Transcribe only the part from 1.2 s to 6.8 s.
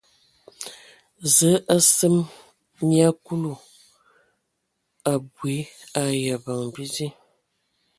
Zəə a seme nyia Kulu abui ai abəŋ